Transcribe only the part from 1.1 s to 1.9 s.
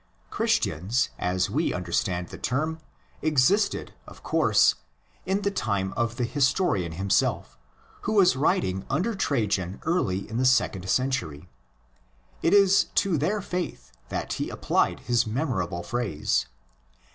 as we